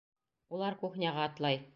Улар 0.57 0.77
кухняға 0.79 1.27
атлай. 1.33 1.65